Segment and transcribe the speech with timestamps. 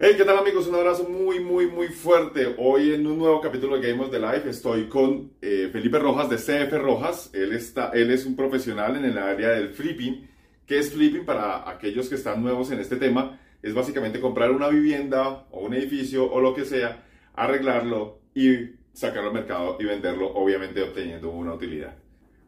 [0.00, 0.68] Hey, ¿qué tal amigos?
[0.68, 2.54] Un abrazo muy, muy, muy fuerte.
[2.56, 6.30] Hoy en un nuevo capítulo de Games of the Life estoy con eh, Felipe Rojas
[6.30, 7.30] de CF Rojas.
[7.34, 10.30] Él, está, él es un profesional en el área del flipping.
[10.64, 13.40] ¿Qué es flipping para aquellos que están nuevos en este tema?
[13.60, 17.04] Es básicamente comprar una vivienda o un edificio o lo que sea,
[17.34, 21.96] arreglarlo y sacarlo al mercado y venderlo, obviamente obteniendo una utilidad.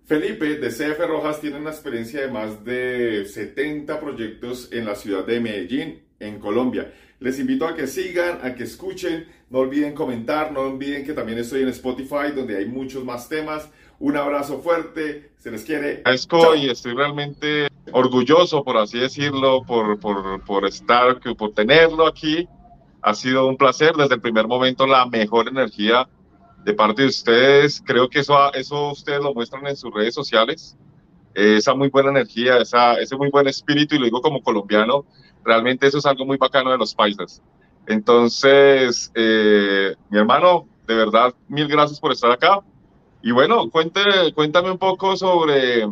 [0.05, 5.27] Felipe de CF Rojas tiene una experiencia de más de 70 proyectos en la ciudad
[5.27, 6.93] de Medellín, en Colombia.
[7.19, 11.39] Les invito a que sigan, a que escuchen, no olviden comentar, no olviden que también
[11.39, 13.69] estoy en Spotify donde hay muchos más temas.
[13.99, 16.03] Un abrazo fuerte, se les quiere.
[16.57, 22.49] y estoy realmente orgulloso, por así decirlo, por, por, por estar, por tenerlo aquí.
[23.03, 26.09] Ha sido un placer desde el primer momento, la mejor energía
[26.65, 27.83] de parte de ustedes.
[27.85, 30.77] Creo que eso, eso ustedes lo muestran en sus redes sociales.
[31.35, 35.05] Esa muy buena energía, esa, ese muy buen espíritu, y lo digo como colombiano,
[35.45, 37.43] Realmente eso es algo muy bacano de los paisas.
[37.87, 42.61] Entonces, eh, mi hermano, de verdad, mil gracias por estar acá.
[43.23, 44.01] Y bueno, cuente,
[44.35, 45.87] cuéntame un poco sobre,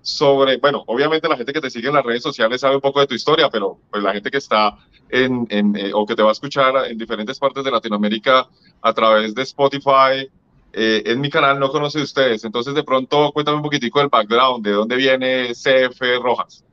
[0.00, 3.00] sobre, bueno, obviamente la gente que te sigue en las redes sociales sabe un poco
[3.00, 4.78] de tu historia, pero pues la gente que está
[5.10, 8.48] en, en eh, o que te va a escuchar en diferentes partes de Latinoamérica
[8.80, 10.30] a través de Spotify,
[10.72, 12.44] eh, en mi canal no conoce de ustedes.
[12.44, 16.64] Entonces, de pronto, cuéntame un poquitico del background, de dónde viene CF Rojas.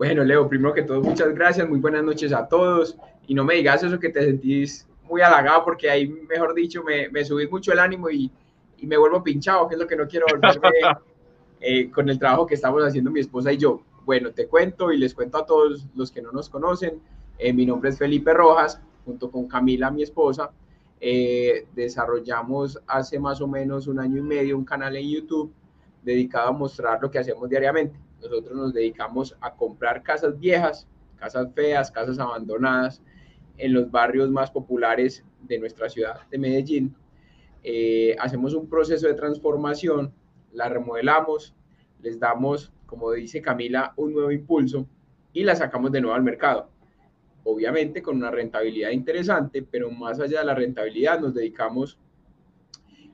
[0.00, 2.96] Bueno, Leo, primero que todo, muchas gracias, muy buenas noches a todos.
[3.26, 7.10] Y no me digas eso que te sentís muy halagado, porque ahí, mejor dicho, me,
[7.10, 8.30] me subís mucho el ánimo y,
[8.78, 10.70] y, me vuelvo pinchado, que es lo que no quiero volverme
[11.60, 13.82] eh, con el trabajo que estamos haciendo mi esposa y yo.
[14.06, 17.02] Bueno, te cuento y les cuento a todos los que no nos conocen.
[17.36, 20.50] Eh, mi nombre es Felipe Rojas, junto con Camila, mi esposa.
[20.98, 25.52] Eh, desarrollamos hace más o menos un año y medio un canal en YouTube
[26.02, 31.48] dedicado a mostrar lo que hacemos diariamente nosotros nos dedicamos a comprar casas viejas, casas
[31.54, 33.02] feas, casas abandonadas
[33.56, 36.94] en los barrios más populares de nuestra ciudad de Medellín.
[37.62, 40.12] Eh, hacemos un proceso de transformación,
[40.52, 41.54] la remodelamos,
[42.00, 44.86] les damos, como dice Camila, un nuevo impulso
[45.32, 46.70] y la sacamos de nuevo al mercado.
[47.44, 51.98] Obviamente con una rentabilidad interesante, pero más allá de la rentabilidad nos dedicamos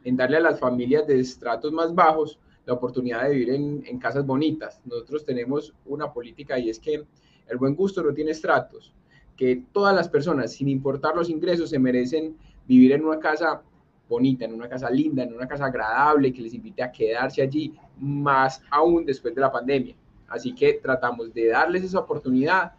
[0.05, 4.27] en darle a las familias de estratos más bajos la oportunidad de vivir en, casas
[4.27, 4.81] bonitas.
[4.84, 7.04] Nosotros tenemos una política y es que
[7.47, 8.93] el buen gusto no tiene estratos,
[9.37, 13.62] que todas las personas, sin importar los ingresos, se merecen vivir en una casa
[14.09, 17.72] bonita, en una casa linda, en una casa agradable, que les invite a quedarse allí,
[18.00, 19.94] más aún después de la pandemia.
[20.28, 22.72] Así que tratamos de darles esa oportunidad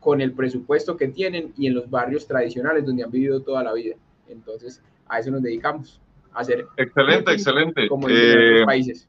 [0.00, 3.72] con el presupuesto que tienen y en los barrios tradicionales donde han vivido toda la
[3.72, 3.94] vida.
[4.28, 6.00] Entonces, a eso nos dedicamos,
[6.32, 6.66] a hacer...
[6.76, 7.88] Excelente, excelente.
[7.88, 9.08] Como en eh, países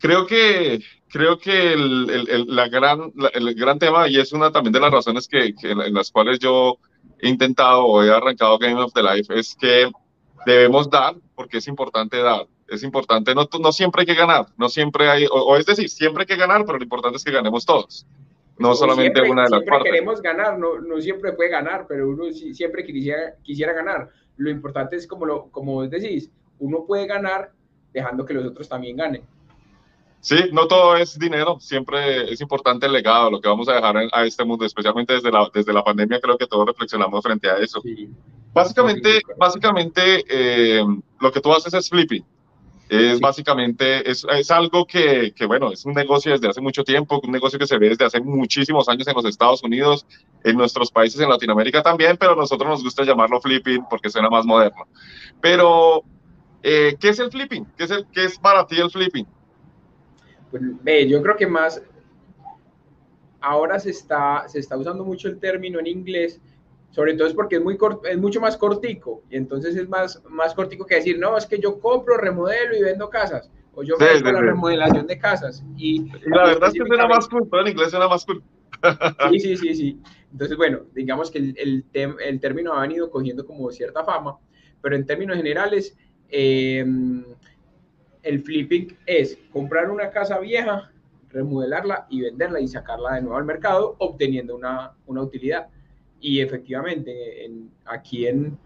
[0.00, 4.72] creo que, creo que el, el, la gran, el gran tema, y es una también
[4.72, 6.78] de las razones que, en las cuales yo
[7.20, 9.90] he intentado o he arrancado Game of the Life, es que
[10.44, 12.46] debemos dar, porque es importante dar.
[12.66, 16.22] Es importante, no, no siempre hay que ganar, no siempre hay, o, es decir, siempre
[16.22, 18.06] hay que ganar, pero lo importante es que ganemos todos,
[18.58, 22.32] no solamente una de las siempre queremos ganar, no, no siempre puede ganar, pero uno
[22.32, 24.08] siempre quisiera, quisiera ganar.
[24.36, 27.52] Lo importante es, como, lo, como decís, uno puede ganar
[27.92, 29.22] dejando que los otros también ganen.
[30.24, 34.08] Sí, no todo es dinero, siempre es importante el legado, lo que vamos a dejar
[34.10, 37.56] a este mundo, especialmente desde la, desde la pandemia, creo que todos reflexionamos frente a
[37.58, 37.82] eso.
[38.54, 40.82] Básicamente, básicamente eh,
[41.20, 42.24] lo que tú haces es flipping.
[42.88, 47.20] Es básicamente, es, es algo que, que, bueno, es un negocio desde hace mucho tiempo,
[47.22, 50.06] un negocio que se ve desde hace muchísimos años en los Estados Unidos,
[50.42, 54.30] en nuestros países, en Latinoamérica también, pero a nosotros nos gusta llamarlo flipping porque suena
[54.30, 54.86] más moderno.
[55.42, 56.02] Pero,
[56.62, 57.66] eh, ¿qué es el flipping?
[57.76, 59.26] ¿Qué es, el, ¿Qué es para ti el flipping?
[60.60, 61.82] Ve, yo creo que más
[63.44, 66.40] ahora se está, se está usando mucho el término en inglés,
[66.90, 67.76] sobre todo es porque es, muy
[68.08, 71.58] es mucho más cortico, y entonces es más, más cortico que decir, no, es que
[71.58, 75.64] yo compro, remodelo y vendo casas, o yo sí, la remodelación de casas.
[75.76, 78.42] Y, la verdad es que suena más cool, pero en inglés suena más cool.
[79.32, 80.00] sí, sí, sí, sí.
[80.30, 84.38] Entonces, bueno, digamos que el, el, el término ha venido cogiendo como cierta fama,
[84.80, 85.96] pero en términos generales,
[86.28, 86.84] eh,
[88.24, 90.90] el flipping es comprar una casa vieja,
[91.30, 95.68] remodelarla y venderla y sacarla de nuevo al mercado, obteniendo una, una utilidad.
[96.20, 97.50] Y efectivamente,
[97.84, 98.56] aquí en,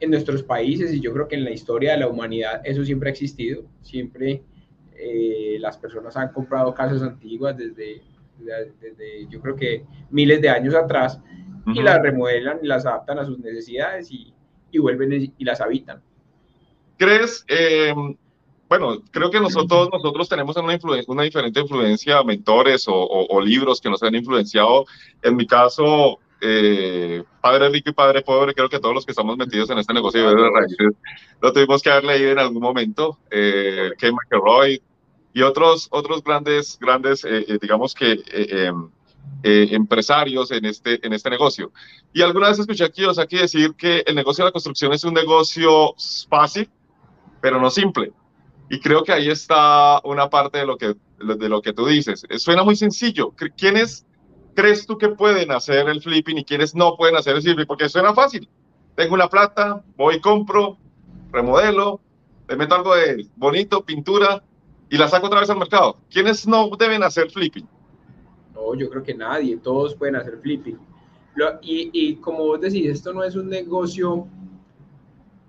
[0.00, 3.08] en, nuestros países, y yo creo que en la historia de la humanidad, eso siempre
[3.08, 3.62] ha existido.
[3.82, 4.42] Siempre
[4.96, 8.02] eh, las personas han comprado casas antiguas desde,
[8.80, 11.20] desde, yo creo que miles de años atrás,
[11.66, 14.34] y las remodelan y las adaptan a sus necesidades y,
[14.70, 16.02] y vuelven y las habitan.
[16.98, 17.94] ¿Crees, eh,
[18.68, 24.02] bueno, creo que nosotros, nosotros tenemos una, una diferente influencia, mentores o, libros que nos
[24.02, 24.86] han influenciado.
[25.22, 29.36] En mi caso, eh, Padre Rico y Padre Pobre, creo que todos los que estamos
[29.36, 30.94] metidos en este negocio de raíces
[31.40, 34.82] lo tuvimos que haber leído en algún momento, eh, Kay McElroy
[35.34, 38.88] y otros, otros grandes, grandes eh, eh, digamos que em,
[39.42, 41.70] empresarios en este, en este negocio.
[42.14, 45.04] Y alguna vez escuché o sea, aquí decir que el negocio de la construcción es
[45.04, 45.94] un negocio
[46.30, 46.68] fácil,
[47.42, 48.12] pero no simple.
[48.70, 52.24] Y creo que ahí está una parte de lo que, de lo que tú dices.
[52.38, 53.34] Suena muy sencillo.
[53.56, 54.06] ¿Quiénes
[54.54, 57.66] crees tú que pueden hacer el flipping y quiénes no pueden hacer el flipping?
[57.66, 58.48] Porque suena fácil.
[58.94, 60.78] Tengo una plata, voy, compro,
[61.32, 62.00] remodelo,
[62.48, 64.42] le meto algo de bonito, pintura
[64.88, 65.98] y la saco otra vez al mercado.
[66.10, 67.66] ¿Quiénes no deben hacer flipping?
[68.54, 70.78] No, yo creo que nadie, todos pueden hacer flipping.
[71.62, 74.26] y, y como vos decís, esto no es un negocio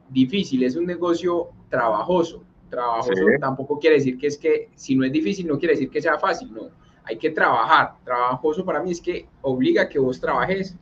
[0.09, 2.41] difícil, es un negocio trabajoso.
[2.75, 6.01] Trabajoso tampoco quiere decir que es que si no es difícil, no quiere decir que
[6.01, 6.63] sea fácil, no.
[7.05, 7.95] Hay que trabajar.
[8.03, 10.75] Trabajoso para mí es que obliga a que vos trabajes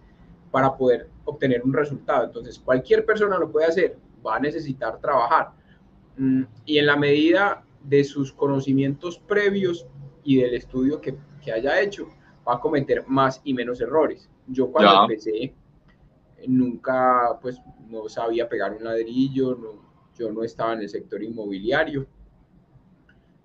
[0.49, 2.25] para poder obtener un resultado.
[2.25, 5.51] Entonces, cualquier persona lo puede hacer, va a necesitar trabajar.
[6.17, 9.85] Mm, y en la medida de sus conocimientos previos
[10.23, 12.07] y del estudio que, que haya hecho,
[12.47, 14.27] va a cometer más y menos errores.
[14.47, 15.53] Yo cuando empecé,
[16.47, 22.05] nunca, pues, no sabía pegar un ladrillo, no, yo no estaba en el sector inmobiliario.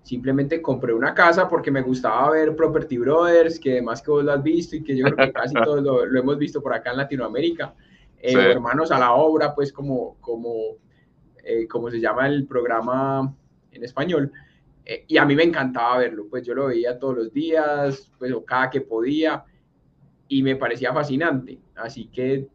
[0.03, 4.31] Simplemente compré una casa porque me gustaba ver Property Brothers, que además que vos lo
[4.31, 6.97] has visto y que yo creo que casi todos lo, hemos visto por acá en
[6.97, 7.73] Latinoamérica.
[8.17, 10.77] Eh, hermanos a la obra, pues como, como,
[11.43, 13.33] eh, como se llama el programa
[13.71, 14.31] en español.
[14.85, 18.31] Eh, y a mí me encantaba verlo, pues yo lo veía todos los días, pues
[18.33, 19.45] o cada que podía,
[20.27, 21.59] y me parecía fascinante.
[21.75, 22.47] Así que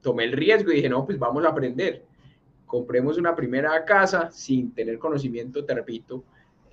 [0.00, 2.04] tomé el riesgo y dije, no, pues vamos a aprender
[2.66, 6.24] compremos una primera casa sin tener conocimiento, te repito,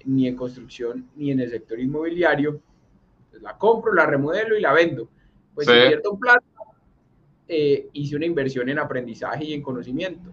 [0.06, 2.60] ni en construcción ni en el sector inmobiliario,
[3.30, 5.08] pues la compro, la remodelo y la vendo.
[5.54, 5.74] Pues sí.
[5.74, 6.44] invierto un plata,
[7.48, 10.32] eh, hice una inversión en aprendizaje y en conocimiento.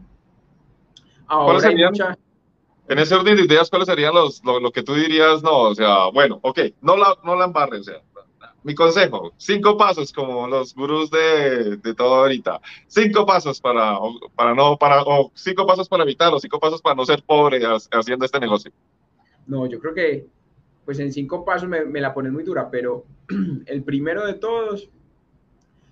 [1.27, 1.93] Ahora serían,
[2.91, 5.75] en ese orden de ideas, cuáles serían los, lo, lo, que tú dirías, no, o
[5.77, 8.03] sea, bueno, ok, no la, no la embarre, o sea,
[8.62, 12.61] mi consejo, cinco pasos como los gurús de, de todo ahorita.
[12.87, 13.99] Cinco pasos para,
[14.35, 17.61] para no, para, o cinco pasos para evitarlo, cinco pasos para no ser pobre
[17.91, 18.73] haciendo este negocio.
[19.47, 20.27] No, yo creo que,
[20.85, 23.05] pues en cinco pasos me, me la ponen muy dura, pero
[23.67, 24.91] el primero de todos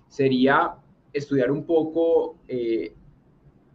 [0.07, 0.75] sería
[1.13, 2.93] estudiar un poco eh,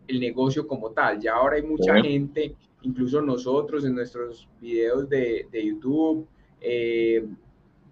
[0.07, 1.21] el negocio como tal.
[1.21, 6.27] Ya ahora hay mucha gente, incluso nosotros en nuestros videos de, de YouTube,
[6.61, 7.27] eh,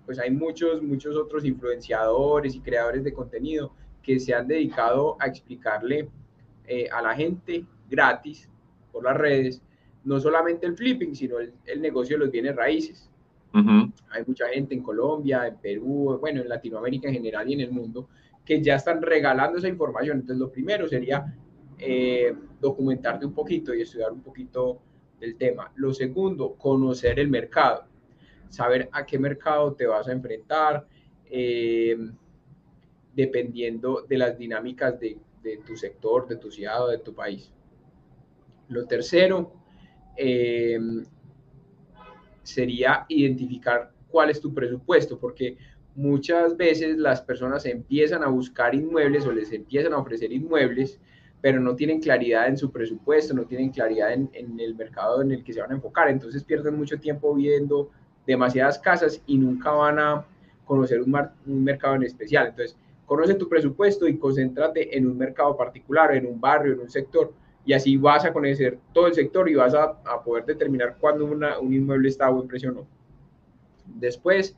[0.04, 3.72] pues hay muchos, muchos otros influenciadores y creadores de contenido
[4.02, 6.08] que se han dedicado a explicarle
[6.66, 8.48] eh, a la gente gratis
[8.90, 9.62] por las redes,
[10.04, 13.08] no solamente el flipping, sino el, negocio de los bienes raíces.
[13.54, 17.70] Hay mucha gente en Colombia, en Perú, bueno, en Latinoamérica en general y en el
[17.70, 18.08] mundo,
[18.44, 20.20] que ya están regalando esa información.
[20.20, 21.36] Entonces, lo primero sería
[21.78, 24.80] eh, documentarte un poquito y estudiar un poquito
[25.20, 25.70] del tema.
[25.76, 27.84] Lo segundo, conocer el mercado
[28.52, 30.86] saber a qué mercado te vas a enfrentar,
[31.24, 31.96] eh,
[33.14, 35.18] dependiendo de las dinámicas de,
[35.66, 37.50] tu sector, de tu ciudad o de tu país.
[38.68, 39.54] Lo tercero
[40.18, 40.78] eh,
[42.42, 45.56] sería identificar cuál es tu presupuesto, porque
[45.94, 51.00] muchas veces las personas empiezan a buscar inmuebles o les empiezan a ofrecer inmuebles,
[51.40, 55.32] pero no tienen claridad en su presupuesto, no tienen claridad en, en, el mercado en
[55.32, 57.90] el que se van a enfocar, entonces pierden mucho tiempo viendo
[58.26, 60.24] demasiadas casas y nunca van a
[60.64, 61.14] conocer un,
[61.46, 62.48] un mercado en especial.
[62.48, 62.76] Entonces,
[63.06, 67.32] conoce tu presupuesto y concéntrate en un mercado particular, en un barrio, en un sector,
[67.64, 71.24] y así vas a conocer todo el sector y vas a, a poder determinar cuándo
[71.26, 72.86] un inmueble está a buen precio o no.
[73.86, 74.56] Después,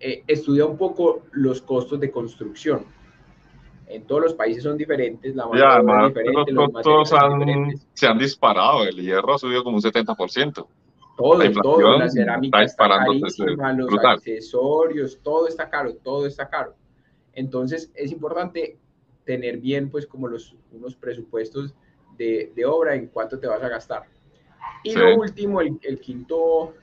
[0.00, 2.84] eh, estudia un poco los costos de construcción.
[3.86, 7.12] En todos los países son diferentes, la mayoría diferente, los costos
[7.92, 10.66] se han disparado, el hierro ha subido como un 70%
[11.16, 16.74] todo, todo, la cerámica está, carísima, los accesorios, todo está caro, todo está caro.
[17.32, 18.78] Entonces es importante
[19.24, 21.74] tener bien pues como los unos presupuestos
[22.16, 24.04] de, de obra en cuánto te vas a gastar.
[24.82, 26.74] Y lo último, el, el, quinto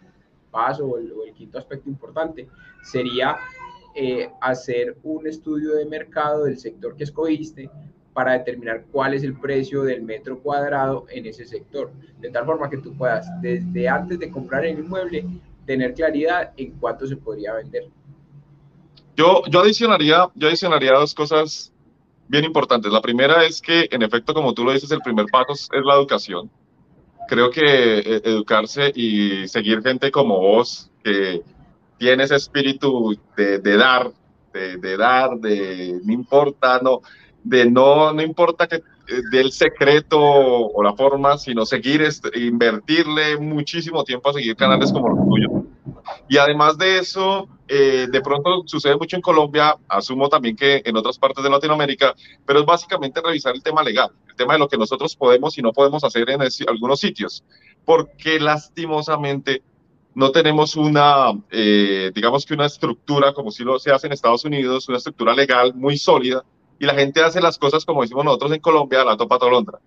[0.51, 2.47] paso o el, o el, quinto aspecto importante
[2.83, 3.37] sería
[3.95, 7.69] eh, hacer un estudio de mercado del sector que escogiste
[8.17, 12.67] para determinar cuál es el precio del metro cuadrado en ese sector, de tal forma
[12.67, 15.23] que tú puedas, desde antes de comprar el inmueble,
[15.67, 17.83] tener claridad en cuánto se podría vender.
[19.15, 21.71] Yo, yo, adicionaría, yo adicionaría dos cosas
[22.27, 22.91] bien importantes.
[22.91, 25.93] La primera es que, en efecto, como tú lo dices, el primer paso es la
[25.93, 26.49] educación.
[27.27, 31.43] Creo que eh, educarse y seguir gente como vos, que
[31.99, 34.11] tiene ese espíritu de, de dar,
[34.53, 37.01] de, dar, de no importa, no,
[37.47, 38.81] de no, no importa que eh,
[39.31, 45.27] del secreto o la forma, sino seguir, invertirle muchísimo tiempo a seguir canales como los
[45.27, 45.51] tuyos.
[46.27, 50.97] Y además de eso, eh, de pronto sucede mucho en Colombia, asumo también que en
[50.97, 52.13] otras partes de Latinoamérica,
[52.45, 55.61] pero es básicamente revisar el tema legal, el tema de lo que nosotros podemos y
[55.61, 57.43] no podemos hacer en algunos sitios,
[57.85, 59.63] porque lastimosamente
[60.15, 64.43] no tenemos una, eh, digamos que una estructura como si lo se hace en Estados
[64.43, 66.43] Unidos, una estructura legal muy sólida,
[66.79, 69.79] y la gente hace las cosas como decimos nosotros en Colombia, la topa tolondra,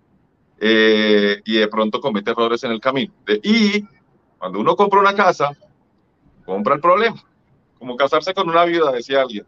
[0.59, 3.13] eh, y de pronto comete errores en el camino.
[3.43, 3.85] y
[4.37, 5.51] cuando uno compra una casa,
[6.45, 7.21] compra el problema.
[7.77, 9.45] Como casarse con una viuda, decía alguien.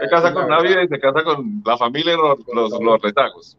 [0.00, 3.02] Se casa con una viuda y se casa con la familia y los, los, los
[3.02, 3.56] retagos.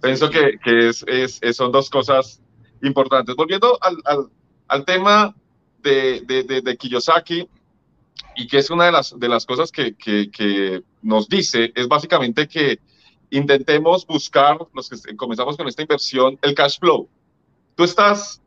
[0.00, 2.40] Pienso que, que es, es, son dos cosas
[2.82, 3.36] importantes.
[3.36, 4.30] Volviendo al, al,
[4.68, 5.34] al tema
[5.82, 7.48] de, de, de, Kiyosaki,
[8.36, 11.88] y que es una de las, de las cosas que, que, que nos dice, es
[11.88, 12.78] básicamente que
[13.30, 17.08] intentemos buscar, los que comenzamos con esta inversión, el cash flow.
[17.74, 18.42] Tú estás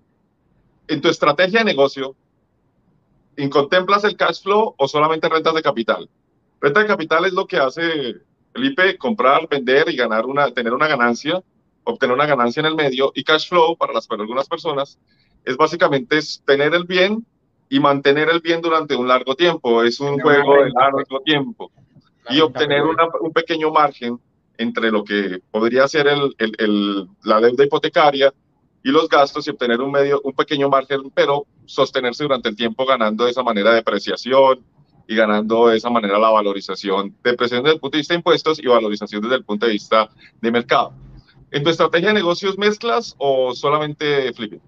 [0.87, 2.15] en tu estrategia de negocio,
[3.49, 6.09] ¿contemplas el cash flow o solamente rentas de capital?
[6.61, 8.15] Renta de capital es lo que hace
[8.53, 11.43] Felipe, comprar, vender y ganar una, tener una ganancia,
[11.83, 13.11] obtener una ganancia en el medio.
[13.15, 14.99] Y cash flow, para, las, para algunas personas,
[15.43, 17.25] es básicamente tener el bien
[17.73, 19.81] y mantener el bien durante un largo tiempo.
[19.81, 21.71] Es un juego de largo tiempo.
[22.29, 24.19] Y obtener un pequeño margen
[24.59, 28.31] entre lo que podría ser el, el, la deuda hipotecaria
[28.83, 32.85] y los gastos y obtener un, medio, un pequeño margen, pero sostenerse durante el tiempo
[32.85, 34.63] ganando de esa manera depreciación
[35.07, 38.59] y ganando de esa manera la valorización, depreciación desde el punto de vista de impuestos
[38.59, 40.93] y valorización desde el punto de vista de mercado.
[41.49, 44.61] ¿En tu estrategia de negocios mezclas o solamente flipping?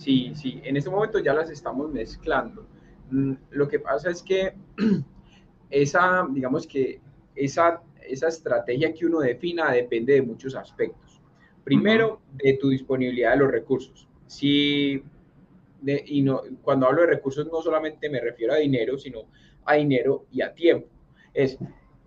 [0.00, 2.66] Sí, sí, en este momento ya las estamos mezclando.
[3.10, 4.54] Mm, lo que pasa es que
[5.70, 7.02] esa, digamos que
[7.34, 11.20] esa, esa estrategia que uno defina depende de muchos aspectos.
[11.64, 14.08] Primero, de tu disponibilidad de los recursos.
[14.26, 15.02] Si,
[15.84, 19.24] y no, cuando hablo de recursos no solamente me refiero a dinero, sino
[19.66, 20.88] a dinero y a tiempo.
[21.34, 21.58] Es,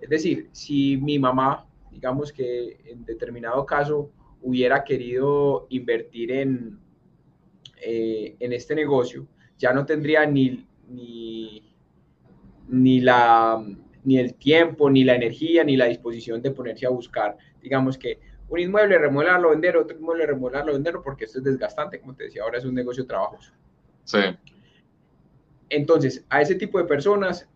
[0.01, 4.09] es decir, si mi mamá, digamos que en determinado caso
[4.41, 6.79] hubiera querido invertir en,
[7.81, 9.27] eh, en este negocio,
[9.57, 11.73] ya no tendría ni, ni,
[12.67, 13.63] ni, la,
[14.03, 18.19] ni el tiempo, ni la energía, ni la disposición de ponerse a buscar, digamos que
[18.49, 22.43] un inmueble, remodelarlo, vender, otro inmueble, remodelarlo, venderlo, porque esto es desgastante, como te decía,
[22.43, 23.51] ahora es un negocio trabajoso.
[24.03, 24.19] Sí.
[25.69, 27.49] Entonces, a ese tipo de personas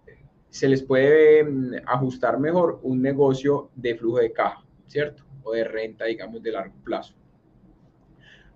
[0.49, 5.23] se les puede mm, ajustar mejor un negocio de flujo de caja, ¿cierto?
[5.43, 7.13] O de renta, digamos, de largo plazo.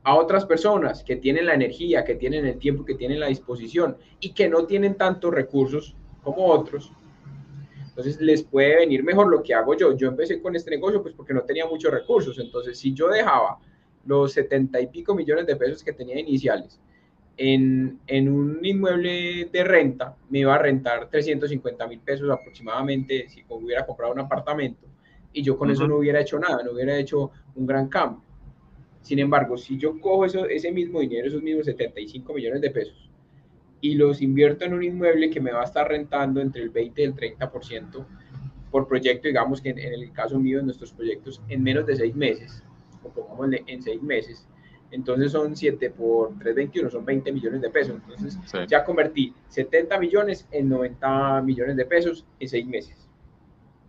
[0.03, 3.98] A otras personas que tienen la energía, que tienen el tiempo, que tienen la disposición
[4.20, 6.91] y que no tienen tantos recursos como otros,
[7.89, 9.96] entonces les puede venir mejor lo que hago yo.
[9.96, 12.39] Yo empecé con este negocio pues porque no tenía muchos recursos.
[12.39, 13.60] Entonces si yo dejaba
[14.05, 16.79] los setenta y pico millones de pesos que tenía iniciales
[17.38, 23.43] en, en, un inmueble de renta, me iba a rentar 350 mil pesos aproximadamente si
[23.50, 24.88] hubiera comprado un apartamento.
[25.34, 28.22] Y yo con eso no hubiera hecho nada, no hubiera hecho un gran cambio.
[29.01, 33.10] Sin embargo, si yo cojo eso, ese mismo dinero, esos mismos 75 millones de pesos,
[33.81, 37.01] y los invierto en un inmueble que me va a estar rentando entre el 20
[37.01, 38.05] y el 30%
[38.70, 42.15] por proyecto, digamos que en, el caso mío, en nuestros proyectos, en menos de seis
[42.15, 42.63] meses,
[43.03, 44.48] o pongámosle en seis meses,
[44.91, 47.96] entonces son 7 por 321, son 20 millones de pesos.
[47.96, 53.08] Entonces ya convertí 70 millones en 90 millones de pesos en seis meses.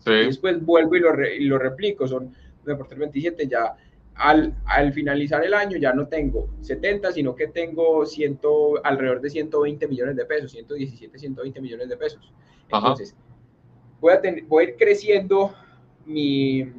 [0.07, 3.76] Y después vuelvo y lo, y lo replico, son 9 por 327, ya
[4.14, 9.31] al, al, finalizar el año ya no tengo 70, sino que tengo ciento, alrededor de
[9.31, 12.33] 120 millones de pesos, 117, 120 millones de pesos.
[12.64, 13.16] Entonces,
[14.00, 15.54] voy a, tener, voy a ir creciendo
[16.04, 16.73] mi,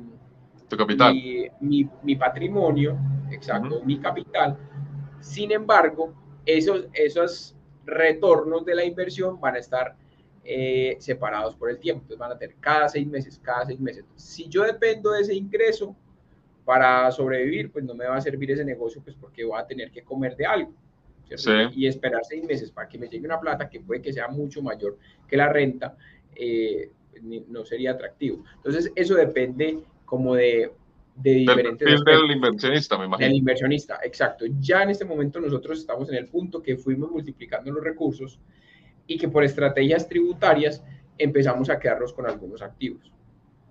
[0.67, 1.13] tu capital.
[1.59, 2.97] Mi, mi, patrimonio,
[3.31, 4.57] exacto, mi capital.
[5.19, 6.13] Sin embargo,
[6.45, 9.95] esos, esos retornos de la inversión van a estar
[10.43, 12.01] eh, separados por el tiempo.
[12.03, 14.05] Entonces van a tener cada seis meses, cada seis meses.
[14.15, 15.95] Si yo dependo de ese ingreso,
[16.65, 19.91] para sobrevivir, pues no me va a servir ese negocio, pues porque voy a tener
[19.91, 20.73] que comer de algo.
[21.73, 24.61] Y esperar seis meses para que me llegue una plata que puede que sea mucho
[24.61, 25.97] mayor que la renta,
[26.35, 26.91] eh,
[27.21, 28.43] no sería atractivo.
[28.57, 30.71] Entonces, eso depende como de,
[31.15, 31.87] de diferentes...
[31.87, 33.27] Del, del inversionista, me imagino.
[33.27, 34.45] Del inversionista, exacto.
[34.59, 38.39] Ya en este momento nosotros estamos en el punto que fuimos multiplicando los recursos
[39.07, 40.83] y que por estrategias tributarias
[41.17, 43.11] empezamos a quedarnos con algunos activos.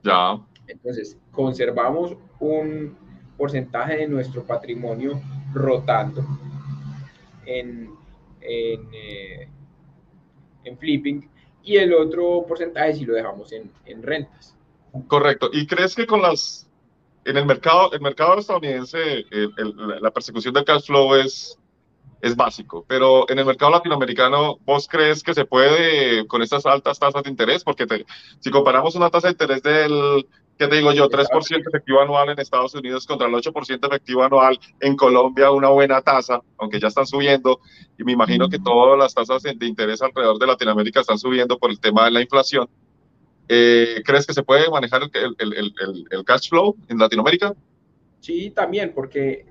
[0.02, 0.40] Ya.
[0.72, 2.96] Entonces, conservamos un
[3.36, 5.20] porcentaje de nuestro patrimonio
[5.52, 6.24] rotando
[7.44, 7.90] en,
[8.40, 9.48] en, eh,
[10.64, 11.28] en flipping
[11.62, 14.56] y el otro porcentaje si lo dejamos en, en rentas.
[15.08, 15.50] Correcto.
[15.52, 16.68] ¿Y crees que con las
[17.24, 19.24] en el mercado, el mercado estadounidense,
[20.00, 21.56] la persecución del cash flow es,
[22.20, 26.98] es básico, pero en el mercado latinoamericano, ¿vos crees que se puede con estas altas
[26.98, 27.62] tasas de interés?
[27.62, 27.86] Porque
[28.40, 30.26] si comparamos una tasa de interés del,
[30.58, 31.08] ¿qué te digo yo?
[31.08, 36.00] 3% efectivo anual en Estados Unidos contra el 8% efectivo anual en Colombia, una buena
[36.02, 37.60] tasa, aunque ya están subiendo,
[37.98, 41.70] y me imagino que todas las tasas de interés alrededor de Latinoamérica están subiendo por
[41.70, 42.68] el tema de la inflación.
[43.48, 47.54] Eh, ¿Crees que se puede manejar el, el, el, el, cash flow en Latinoamérica?
[48.20, 49.44] Sí, también, porque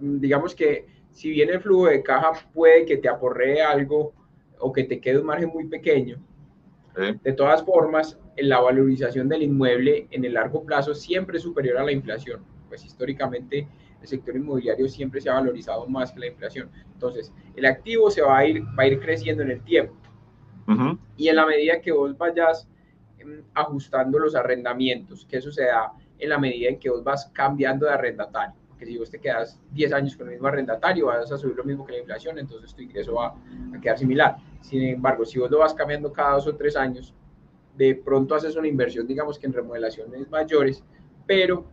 [0.00, 4.12] mm, digamos que si bien el flujo de caja puede que te aporree algo
[4.58, 6.18] o que te quede un margen muy pequeño,
[6.96, 11.84] de todas formas, la valorización del inmueble en el largo plazo siempre es superior a
[11.84, 12.44] la inflación.
[12.68, 13.66] Pues históricamente
[14.00, 16.70] el sector inmobiliario siempre se ha valorizado más que la inflación.
[16.92, 19.94] Entonces, el activo se va a ir, va a ir creciendo en el tiempo.
[21.16, 22.68] Y en la medida que vos vayas
[23.54, 27.86] ajustando los arrendamientos, que eso se da en la medida en que vos vas cambiando
[27.86, 28.61] de arrendatario.
[28.82, 31.62] Porque si vos te quedas 10 años con el mismo arrendatario, vas a subir lo
[31.62, 34.38] mismo que la inflación, entonces tu ingreso va a quedar similar.
[34.60, 37.14] Sin embargo, si vos lo vas cambiando cada dos o tres años,
[37.76, 40.82] de pronto haces una inversión, digamos que en remodelaciones mayores,
[41.28, 41.64] pero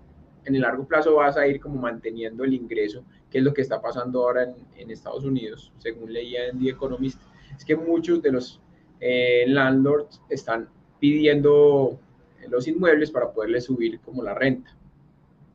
[0.46, 3.64] en el largo plazo vas a ir como manteniendo el ingreso, que es lo que
[3.64, 7.20] está pasando ahora en, en Estados Unidos, según leía en The Economist.
[7.58, 8.62] Es que muchos de los
[9.00, 11.98] eh, landlords están pidiendo
[12.50, 14.76] los inmuebles para poderle subir como la renta.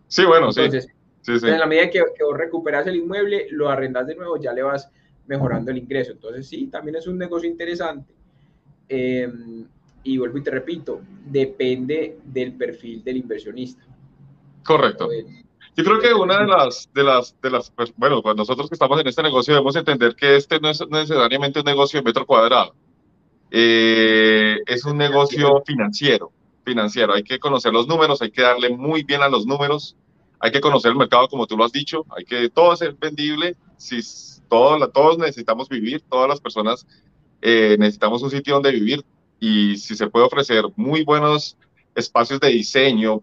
[0.08, 0.62] Sí, bueno, sí.
[1.26, 4.62] En la medida que, que, vos recuperas el inmueble, lo arrendas de nuevo, ya le
[4.62, 4.90] vas
[5.26, 6.12] mejorando el ingreso.
[6.12, 8.14] Entonces, sí, también es un negocio interesante.
[8.88, 9.66] Em,
[10.02, 13.82] y vuelvo y te repito, depende del perfil del inversionista.
[14.62, 15.08] Correcto.
[15.76, 18.74] Yo creo que una de las, de las, de las, pues, bueno, pues nosotros que
[18.74, 22.26] estamos en este negocio debemos entender que este no es necesariamente un negocio de metro
[22.26, 22.74] cuadrado
[23.56, 26.32] eh, es un negocio financiero,
[26.64, 27.14] financiero.
[27.14, 29.96] Hay que conocer los números, hay que darle muy bien a los números,
[30.44, 33.56] hay que conocer el mercado como tú lo has dicho, hay que todo ser vendible,
[33.78, 34.00] si
[34.46, 36.86] todo, todos necesitamos vivir, todas las personas
[37.40, 39.02] eh, necesitamos un sitio donde vivir
[39.40, 41.56] y si se puede ofrecer muy buenos
[41.94, 43.22] espacios de diseño,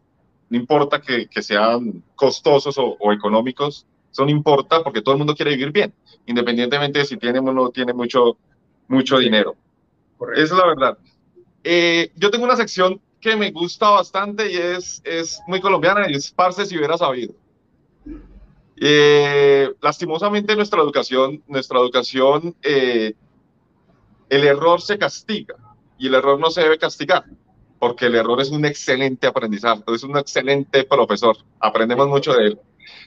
[0.49, 5.19] no importa que, que sean costosos o, o, económicos, eso no importa porque todo el
[5.19, 5.93] mundo quiere vivir bien,
[6.25, 8.35] independientemente de si tiene o no tiene mucho,
[8.87, 9.55] mucho dinero.
[10.33, 10.97] Esa es la verdad.
[11.63, 16.15] Eh, yo tengo una sección que me gusta bastante y es, es muy colombiana y
[16.15, 17.33] es Parce si hubiera sabido.
[18.77, 23.13] Eh, lastimosamente nuestra educación, nuestra educación, eh,
[24.27, 25.55] el error se castiga
[25.99, 27.23] y el error no se debe castigar
[27.81, 32.59] porque el error es un excelente aprendizaje, es un excelente profesor, aprendemos mucho de él.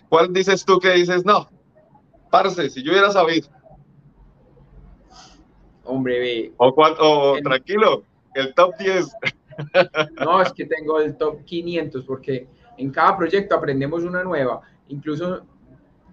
[0.08, 1.48] ¿Cuál dices tú que dices, no,
[2.28, 3.48] parce, si yo hubiera sabido?
[5.84, 6.52] Hombre, ve.
[6.56, 8.02] O, cuánto, tranquilo,
[8.34, 9.06] el top 10.
[10.24, 14.60] No, es que tengo el top 500 porque en cada proyecto aprendemos una nueva.
[14.88, 15.44] Incluso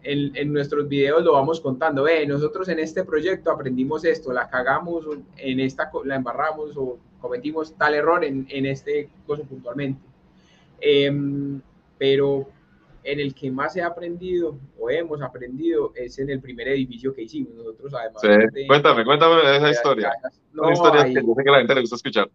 [0.03, 2.03] en, en, nuestros videos lo vamos contando.
[2.03, 5.05] Ve, nosotros en este proyecto aprendimos esto, la cagamos,
[5.37, 10.01] en esta la embarramos o cometimos tal error en, en este caso puntualmente.
[10.79, 11.11] Eh,
[11.97, 12.47] pero
[13.03, 17.23] en el que más he aprendido o hemos aprendido es en el primer edificio que
[17.23, 18.21] hicimos nosotros además.
[18.53, 18.67] Sí.
[18.67, 20.11] cuéntame, cuéntame esa historia.
[20.53, 22.29] No, una historia que yo sé que la gente le gusta escuchar.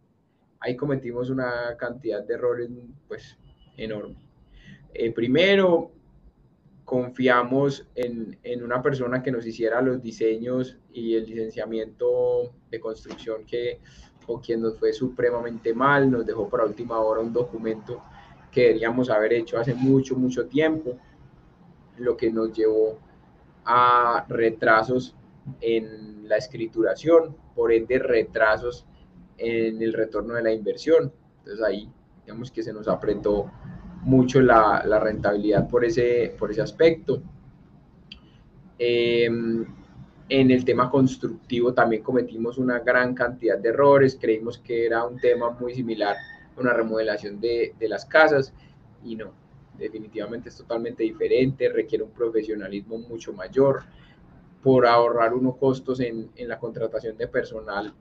[0.61, 2.71] Ahí cometimos una cantidad de errores
[3.09, 3.37] pues
[3.77, 4.17] enorme.
[4.95, 5.93] Eh, primero,
[6.85, 13.45] confiamos en, en, una persona que nos hiciera los diseños y el licenciamiento de construcción
[13.45, 13.81] que
[14.27, 18.03] o quien nos fue supremamente mal, nos dejó para última hora un documento
[18.51, 20.97] que deberíamos haber hecho hace mucho, mucho tiempo,
[21.99, 22.99] lo que nos llevó
[23.65, 25.15] a retrasos
[25.61, 28.87] en la escrituración, por ende retrasos
[29.39, 31.13] en el retorno de la inversión.
[31.39, 31.89] Entonces ahí,
[32.25, 33.51] digamos que se nos apretó
[34.03, 37.23] mucho la, la rentabilidad por ese, por ese aspecto.
[38.79, 39.27] Eh,
[40.29, 45.19] en el tema constructivo también cometimos una gran cantidad de errores, creímos que era un
[45.21, 46.17] tema muy similar
[46.57, 48.53] una remodelación de, de las casas
[49.05, 49.33] y no,
[49.79, 53.85] definitivamente es totalmente diferente, requiere un profesionalismo mucho mayor.
[54.63, 57.95] Por ahorrar unos costos en, en la contratación de personal,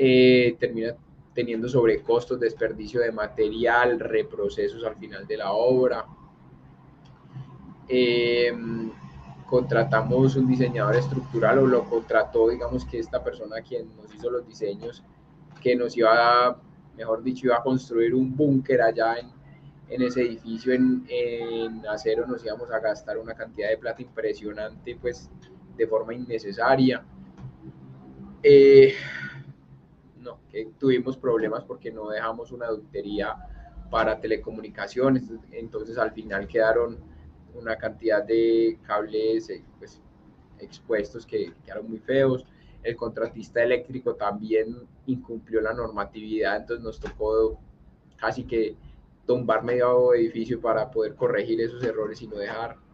[0.00, 0.94] eh, termina
[1.34, 6.04] teniendo sobrecostos, desperdicio de material, reprocesos al final de la obra.
[7.88, 8.52] Eh,
[9.46, 14.46] contratamos un diseñador estructural o lo contrató, digamos que esta persona quien nos hizo los
[14.46, 15.02] diseños,
[15.62, 16.60] que nos iba a
[16.98, 19.28] mejor dicho, iba a construir un búnker allá en,
[19.88, 25.30] en, ese edificio en, acero, nos íbamos a gastar una cantidad de plata impresionante, pues
[25.76, 27.04] de forma innecesaria.
[28.42, 28.94] Eh,
[30.64, 33.36] que tuvimos problemas porque no dejamos una ductería
[33.90, 36.98] para telecomunicaciones, entonces al final quedaron
[37.54, 40.00] una cantidad de cables eh, pues,
[40.58, 42.44] expuestos que quedaron muy feos.
[42.82, 47.58] El contratista eléctrico también incumplió la normatividad, entonces nos tocó
[48.16, 48.76] casi que
[49.26, 52.87] tumbar medio edificio para poder corregir esos errores y no dejar eh,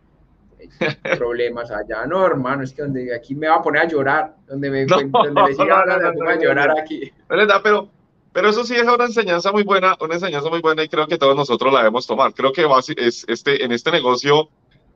[1.19, 2.07] problemas allá.
[2.07, 5.31] No, hermano, es que donde aquí me va a poner a llorar, donde me, donde
[5.31, 7.13] me siga hablando, a llorar aquí.
[7.29, 7.91] Pero,
[8.33, 11.19] pero eso sí es una enseñanza muy buena, una enseñanza muy buena y creo que
[11.19, 12.35] todos nosotros la debemos tomar.
[12.35, 14.49] Creo que es, este, en este negocio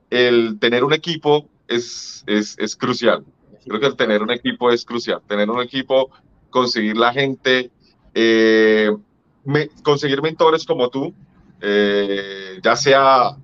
[0.09, 3.23] el tener un equipo es, es, es crucial.
[3.65, 5.21] Creo que el tener un equipo es crucial.
[5.27, 6.09] Tener un equipo,
[6.49, 7.71] conseguir la gente,
[8.13, 8.89] eh,
[9.83, 11.13] conseguir mentores como tú,
[11.61, 13.35] eh, ya sea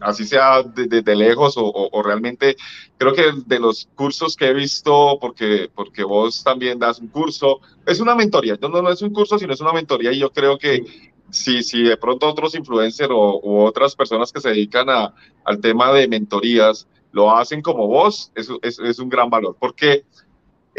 [0.00, 2.56] así sea desde de, lejos o, realmente
[2.96, 7.60] creo que de los cursos que he visto, porque, porque vos también das un curso,
[7.86, 10.58] es una mentoría, no, no es un curso, sino es una mentoría y yo creo
[10.58, 10.84] que
[11.30, 15.14] si, si de pronto otros influencers o otras personas que se dedican a,
[15.44, 20.04] al tema de mentorías lo hacen como vos, es, es un gran valor, porque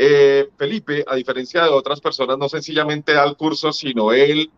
[0.01, 4.49] eh, Felipe, a diferencia de otras personas, no sencillamente da el curso, sino él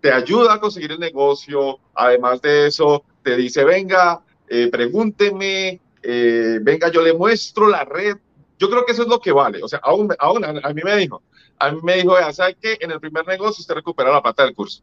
[0.00, 1.78] te ayuda a conseguir el negocio.
[1.94, 8.16] Además de eso, te dice, venga, eh, pregúnteme, eh, venga, yo le muestro la red.
[8.58, 9.62] Yo creo que eso es lo que vale.
[9.62, 11.22] O sea, aún, aún a, mí me dijo,
[11.58, 14.44] a mí me dijo, ya sabe que en el primer negocio usted recupera la plata
[14.44, 14.82] del curso.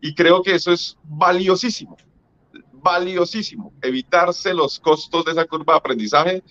[0.00, 1.96] Y creo que eso es valiosísimo,
[2.72, 3.72] valiosísimo.
[3.82, 6.42] Evitarse los costos de esa curva de aprendizaje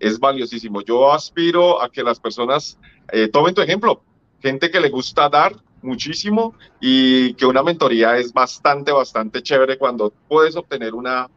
[0.00, 0.82] es valiosísimo.
[0.82, 2.78] Yo aspiro a que las personas
[3.12, 4.02] eh, tomen tu ejemplo.
[4.40, 5.54] Gente que le gusta dar,
[5.86, 11.28] muchísimo y que una mentoría es bastante, bastante chévere cuando puedes obtener una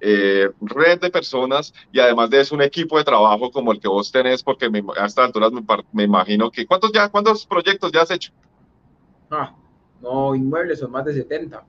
[0.00, 3.88] eh, red de personas y además de eso un equipo de trabajo como el que
[3.88, 5.52] vos tenés, porque a estas alturas
[5.92, 6.66] me, imagino que...
[6.66, 8.32] ¿cuántos, ya, ¿Cuántos proyectos ya has hecho?
[9.30, 9.54] Ah,
[10.00, 11.62] no, inmuebles son más de 70.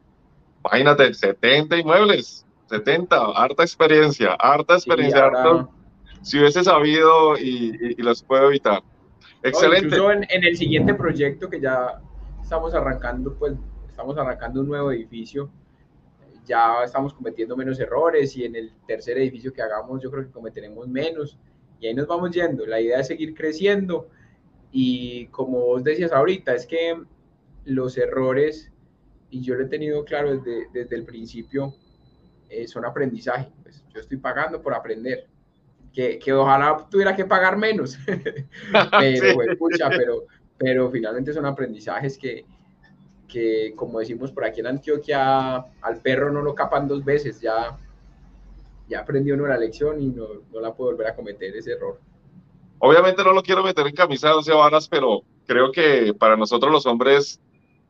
[0.64, 5.30] Imagínate, 70 inmuebles, 70, harta experiencia, harta experiencia.
[6.22, 8.82] si hubiese sabido y, y, los puedo evitar.
[9.44, 9.96] Excelente.
[9.96, 12.00] en, en, el siguiente proyecto que ya
[12.52, 13.54] estamos arrancando, pues
[13.88, 15.50] estamos arrancando un nuevo edificio,
[16.46, 20.32] ya estamos cometiendo menos errores y en el tercer edificio que hagamos yo creo que
[20.32, 21.40] cometeremos menos
[21.80, 22.66] y ahí nos vamos yendo.
[22.66, 24.10] La idea es seguir creciendo
[24.70, 27.02] y como vos decías ahorita, es que
[27.64, 28.70] los errores,
[29.30, 31.74] y yo lo he tenido claro desde, desde el principio,
[32.50, 33.50] eh, son aprendizaje.
[33.64, 35.26] Pues yo estoy pagando por aprender.
[35.94, 40.26] Que, que ojalá tuviera que pagar menos, pero, pues, pero,
[40.62, 42.46] pero finalmente son aprendizajes que,
[43.28, 47.80] que, como decimos por aquí en Antioquia, al perro no lo capan dos veces, ya,
[48.88, 52.00] ya aprendió uno la lección y no, no la puede volver a cometer ese error.
[52.78, 56.72] Obviamente no lo quiero meter en camisa de once varas, pero creo que para nosotros
[56.72, 57.42] los hombres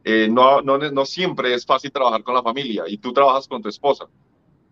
[0.05, 3.62] eh, no, no, no, siempre es fácil trabajar con la familia y tú trabajas con
[3.62, 4.05] tu esposa,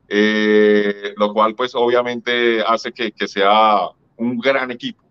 [0.07, 5.03] eh, lo cual pues obviamente hace que, que sea un gran equipo.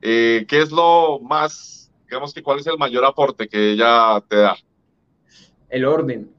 [0.00, 1.81] Eh, ¿Qué es lo más
[2.12, 4.54] digamos que cuál es el mayor aporte que ella te da?
[5.70, 6.30] El orden,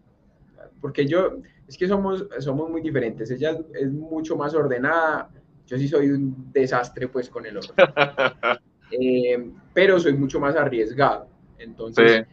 [0.80, 5.32] porque yo, es que somos, somos muy diferentes, ella es mucho más ordenada,
[5.66, 7.74] yo sí soy un desastre pues con el orden,
[8.92, 12.28] eh, pero soy mucho más arriesgado, entonces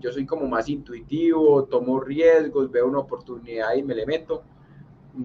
[0.00, 4.44] yo soy como más intuitivo, tomo riesgos, veo una oportunidad y me le meto.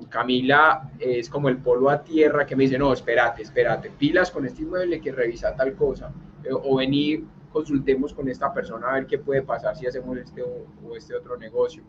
[0.10, 4.46] Camila es como el polo a tierra que me dice, no, espérate, espérate, pilas con
[4.46, 6.14] este inmueble que revisa tal cosa.
[6.44, 10.42] Eh, o venir, consultemos con esta persona a ver qué puede pasar si hacemos este
[10.42, 11.84] o, este otro negocio.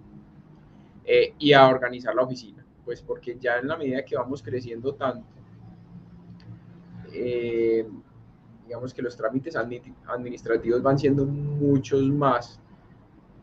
[1.04, 4.94] Eh, y a organizar la oficina, pues porque ya en la medida que vamos creciendo
[4.94, 5.26] tanto,
[7.12, 7.86] eh,
[8.64, 12.60] digamos que los trámites administrativos van siendo muchos más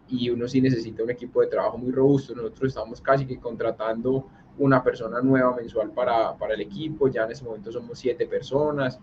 [0.08, 2.34] y uno sí necesita un equipo de trabajo muy robusto.
[2.34, 7.32] Nosotros estamos casi que contratando una persona nueva mensual para, para el equipo, ya en
[7.32, 9.00] ese momento somos siete personas,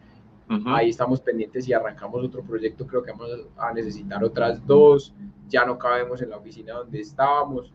[0.49, 5.13] Ahí estamos pendientes y arrancamos otro proyecto, creo que vamos a necesitar otras dos,
[5.49, 7.73] ya no cabemos en la oficina donde estábamos,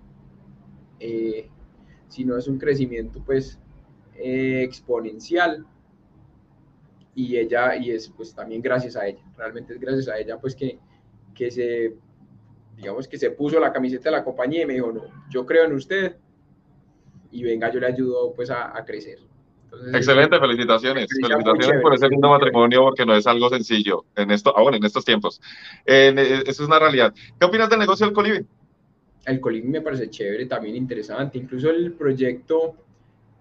[1.00, 1.50] eh,
[2.08, 3.60] sino es un crecimiento pues
[4.16, 5.66] eh, exponencial.
[7.14, 10.56] Y ella, y es pues también gracias a ella, realmente es gracias a ella pues
[10.56, 10.80] que,
[11.36, 11.98] que se,
[12.78, 15.66] digamos que se puso la camiseta de la compañía y me dijo, no, yo creo
[15.66, 16.16] en usted
[17.32, 19.20] y venga, yo le ayudo pues a crecer.
[19.94, 21.08] Excelente, felicitaciones.
[21.10, 25.06] Felicitaciones por ese lindo matrimonio porque no es algo sencillo en esto, ahora en estos
[25.06, 25.42] tiempos.
[25.86, 26.14] Eh,
[26.46, 27.14] eso es una realidad.
[27.40, 28.46] ¿Qué opinas del negocio del Colibri?
[29.26, 31.38] El Colibri me parece chévere, también interesante.
[31.38, 32.76] Incluso el proyecto,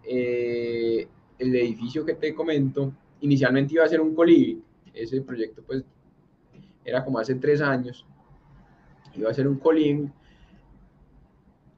[0.04, 4.62] eh, el edificio que te comento, inicialmente iba a ser un Colibri.
[4.94, 5.84] Ese proyecto, pues,
[6.84, 8.06] era como hace tres años,
[9.14, 10.12] iba a ser un colín.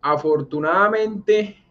[0.01, 1.62] Afortunadamente,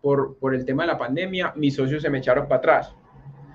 [0.00, 2.94] por, por el tema de la pandemia, mis socios se me echaron para atrás.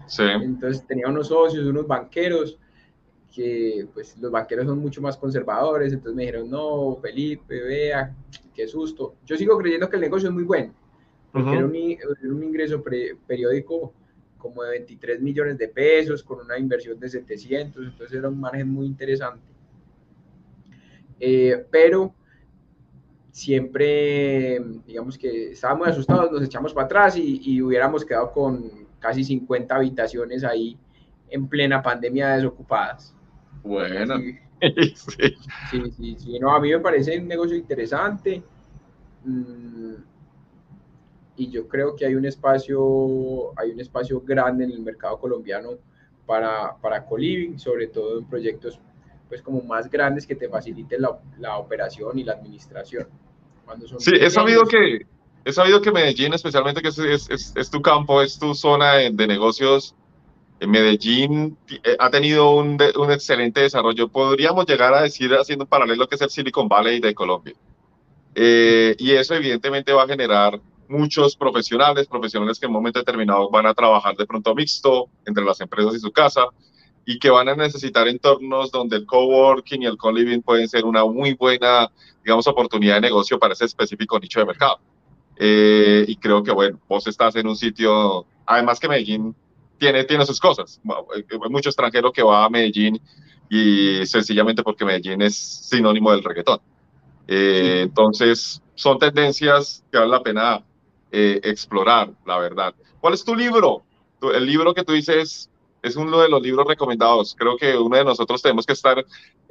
[0.08, 0.24] Sí.
[0.24, 2.60] Entonces tenía unos socios, unos banqueros,
[3.34, 8.16] que pues los banqueros son mucho más conservadores, entonces me dijeron, no, Felipe, vea,
[8.54, 9.16] qué susto.
[9.26, 10.74] Yo sigo creyendo que el negocio es muy bueno,
[11.32, 12.84] porque era, un, era, un, ingreso
[13.26, 13.94] periódico
[14.38, 18.70] como de 23 millones de pesos, con una inversión de 700, entonces era un margen
[18.70, 19.42] muy interesante.
[21.20, 22.14] Eh, pero
[23.34, 29.24] siempre, digamos que estábamos asustados, nos echamos para atrás y, y hubiéramos quedado con casi
[29.24, 30.78] 50 habitaciones ahí
[31.30, 33.14] en plena pandemia desocupadas.
[33.64, 34.16] Bueno.
[34.64, 35.36] Sí,
[35.70, 38.42] sí, sí, sí, No, a mí me parece un negocio interesante.
[39.26, 39.96] Mm,
[41.36, 45.72] y yo creo que hay un espacio, hay un espacio grande en el mercado colombiano
[46.26, 48.80] para, para co-living, sobre todo en proyectos
[49.34, 53.08] pues como más grandes que te faciliten la, la operación y la administración.
[53.66, 55.08] Cuando son sí, he sabido que
[55.44, 59.10] he sabido que Medellín, especialmente que es, es, es tu campo, es tu zona de,
[59.10, 59.96] de negocios,
[60.68, 64.08] Medellín eh, ha tenido un, un, excelente desarrollo.
[64.08, 67.56] Podríamos llegar a decir, haciendo un paralelo, que es el Silicon Valley de Colombia.
[68.36, 73.50] Eh, y eso evidentemente va a generar muchos profesionales, profesionales que en un momento determinado
[73.50, 76.46] van a trabajar de pronto mixto entre las empresas y su casa
[77.06, 81.04] y que van a necesitar entornos donde el coworking y el co-living pueden ser una
[81.06, 81.92] muy buena,
[82.24, 84.80] digamos, oportunidad de negocio para ese específico nicho de mercado.
[85.36, 89.36] Eh, y creo que, bueno, vos estás en un sitio, además que Medellín
[89.78, 90.80] tiene, tiene sus cosas.
[91.14, 93.02] Hay mucho extranjero que va a Medellín
[93.50, 96.60] y sencillamente porque Medellín es sinónimo del reggaetón.
[97.28, 100.64] Eh, entonces, son tendencias que vale la pena
[101.12, 102.74] eh, explorar, la verdad.
[103.02, 103.84] ¿Cuál es tu libro?
[104.34, 105.50] El libro que tú dices
[105.84, 107.36] es uno de los libros recomendados.
[107.38, 109.06] Creo que uno de nosotros tenemos que estar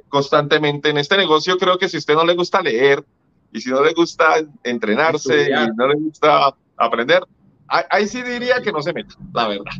[0.09, 1.57] constantemente en este negocio.
[1.57, 3.05] Creo que si a usted no le gusta leer
[3.51, 7.23] y si no le gusta entrenarse y no le gusta aprender,
[7.67, 9.73] ahí sí diría que no se meta, la verdad.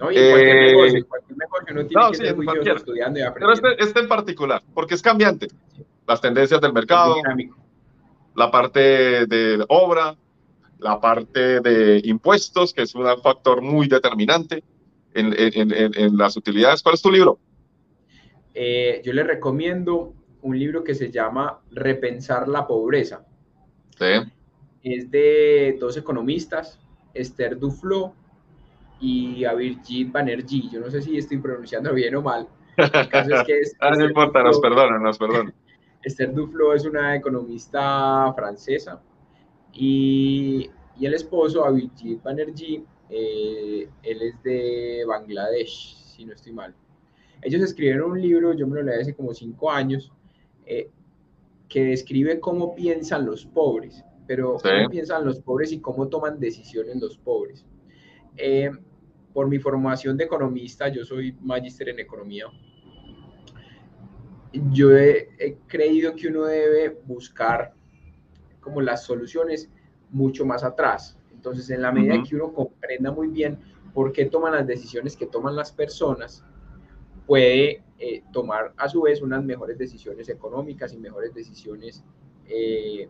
[0.00, 3.62] No, y cualquier eh, negocio, cualquier negocio no tiene que ser muy estudiando y aprendiendo.
[3.62, 5.48] Pero este, este, en particular, porque es cambiante.
[6.06, 7.16] Las tendencias del mercado,
[8.34, 10.16] la parte de obra,
[10.78, 14.64] la parte de impuestos, que es un factor muy determinante
[15.14, 16.82] en, en, en, las utilidades.
[16.82, 17.38] ¿Cuál es tu libro?
[18.54, 23.24] Eh, yo le recomiendo un libro que se llama Repensar la pobreza.
[23.98, 24.30] Sí.
[24.82, 26.78] Es de dos economistas,
[27.12, 28.14] Esther Duflo
[29.00, 30.70] y a Virgin Banerjee.
[30.70, 32.48] Yo no sé si estoy pronunciando bien o mal.
[32.76, 35.54] El caso es que ah, no importa, nos perdonan, nos perdonan.
[36.02, 39.02] Esther Duflo es una economista francesa
[39.72, 46.74] y, y el esposo, Abhijit Banerjee, eh, él es de Bangladesh, si no estoy mal.
[47.42, 50.12] Ellos escribieron un libro, yo me lo leí hace como cinco años,
[50.66, 50.90] eh,
[51.68, 56.96] que describe cómo piensan los pobres, pero cómo piensan los pobres y cómo toman decisiones
[56.96, 57.64] los pobres.
[58.36, 58.70] Eh,
[59.32, 62.46] por mi formación de economista, yo soy magíster en economía,
[64.72, 67.72] yo he, creído que uno debe buscar
[68.60, 69.70] como las soluciones
[70.10, 71.16] mucho más atrás.
[71.40, 73.58] Entonces, en la medida que uno comprenda muy bien
[73.94, 76.44] por qué toman las decisiones que toman las personas,
[77.26, 82.04] puede eh, tomar a su vez unas mejores decisiones económicas y mejores decisiones,
[82.46, 83.08] eh,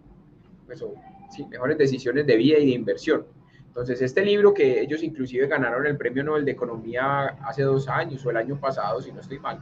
[0.64, 0.85] pues,
[1.31, 3.27] sí, mejores decisiones de vida y de inversión.
[3.66, 8.25] Entonces, este libro que ellos inclusive ganaron el Premio Nobel de Economía hace dos años
[8.25, 9.59] o el año pasado, si no estoy mal,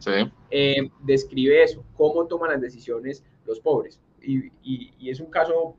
[0.00, 0.10] sí.
[0.50, 4.00] Eh, describe eso, cómo toman las decisiones los pobres.
[4.20, 5.76] Y, y, es un caso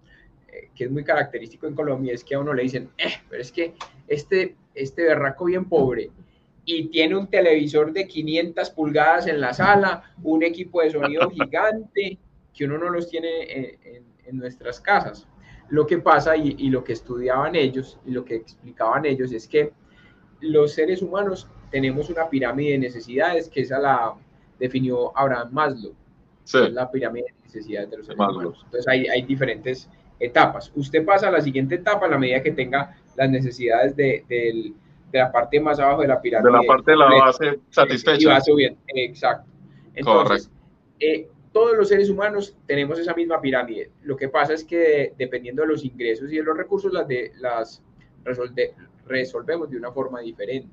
[0.52, 3.42] eh, que es muy característico en Colombia, es que a uno le dicen, eh, pero
[3.42, 3.74] es que
[4.08, 6.12] este, este berraco bien pobre
[6.66, 12.18] y tiene un televisor de 500 pulgadas en la sala, un equipo de sonido gigante,
[12.54, 13.78] que uno no los tiene
[14.26, 15.28] en nuestras casas.
[15.70, 19.72] Lo que pasa y, lo que estudiaban ellos y lo que explicaban ellos es que
[20.42, 24.14] los seres humanos tenemos una pirámide de necesidades que esa la
[24.60, 25.94] definió Abraham Maslow.
[26.72, 28.60] La pirámide de necesidades de los seres humanos.
[28.66, 29.90] Entonces hay, hay, diferentes
[30.22, 30.72] etapas.
[30.76, 34.74] Usted pasa a la siguiente etapa a la medida que tenga las necesidades de, de,
[35.12, 36.52] la parte más abajo de la pirámide.
[36.52, 38.22] De la parte de la base satisfecha.
[38.22, 39.50] Y va subiendo, exacto.
[39.94, 40.62] Entonces, Correcto.
[41.00, 43.92] Eh, todos los seres humanos tenemos esa misma pirámide.
[44.04, 47.34] Lo que pasa es que dependiendo de los ingresos y de los recursos, las, de,
[47.40, 47.84] las
[49.06, 50.70] resolvemos de una forma diferente.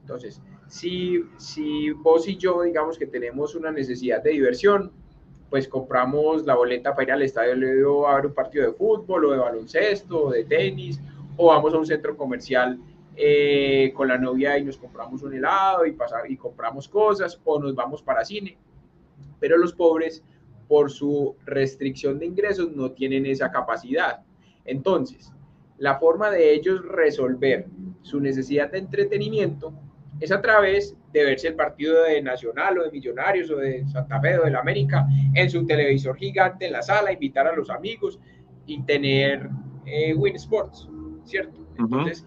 [0.00, 4.92] Entonces, si, si vos y yo, digamos que tenemos una necesidad de diversión,
[5.50, 9.30] pues compramos la boleta para ir al estadio a ver un partido de fútbol o
[9.32, 11.00] de baloncesto o de tenis,
[11.36, 12.78] o vamos a un centro comercial
[13.16, 17.58] eh, con la novia y nos compramos un helado y, pasar, y compramos cosas o
[17.58, 18.56] nos vamos para cine.
[19.40, 20.22] Pero los pobres,
[20.68, 24.20] por su restricción de ingresos, no tienen esa capacidad.
[24.64, 25.32] Entonces,
[25.78, 27.66] la forma de ellos resolver
[28.02, 29.72] su necesidad de entretenimiento
[30.20, 34.20] es a través de verse el partido de Nacional o de Millonarios o de Santa
[34.20, 38.20] Fe o del América en su televisor gigante en la sala, invitar a los amigos
[38.66, 39.48] y tener
[39.86, 40.88] eh, Win Sports,
[41.24, 41.66] ¿cierto?
[41.78, 42.26] Entonces,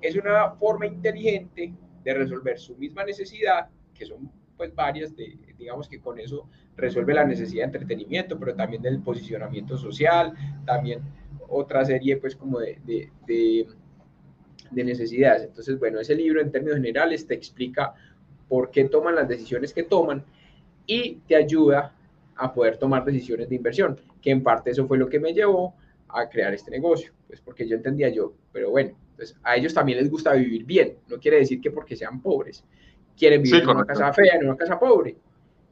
[0.00, 1.72] es una forma inteligente
[2.04, 7.14] de resolver su misma necesidad, que son pues varias, de, digamos que con eso resuelve
[7.14, 10.32] la necesidad de entretenimiento, pero también del posicionamiento social,
[10.66, 11.00] también
[11.48, 13.66] otra serie pues como de, de, de
[14.70, 15.44] necesidades.
[15.44, 17.94] Entonces, bueno, ese libro en términos generales te explica
[18.48, 20.24] por qué toman las decisiones que toman
[20.86, 21.94] y te ayuda
[22.34, 25.74] a poder tomar decisiones de inversión, que en parte eso fue lo que me llevó
[26.08, 29.98] a crear este negocio, pues porque yo entendía yo, pero bueno, pues a ellos también
[29.98, 32.64] les gusta vivir bien, no quiere decir que porque sean pobres,
[33.16, 35.16] quieren vivir en una casa fea, en una casa pobre.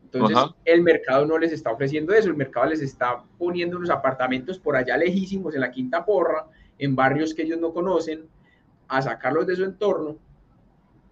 [0.05, 4.59] Entonces, el mercado no les está ofreciendo eso, el mercado les está poniendo unos apartamentos
[4.59, 6.47] por allá lejísimos, en la quinta porra,
[6.79, 8.27] en barrios que ellos no conocen,
[8.89, 10.17] a sacarlos de su entorno.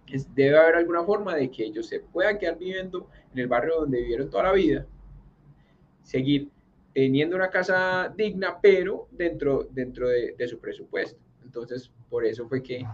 [0.07, 3.81] Es, debe haber alguna forma de que ellos se puedan quedar viviendo en el barrio
[3.81, 4.85] donde vivieron toda la vida,
[6.03, 6.49] seguir
[6.93, 11.19] teniendo una casa digna, pero dentro, dentro de, su presupuesto.
[11.43, 12.85] Entonces, por eso fue que...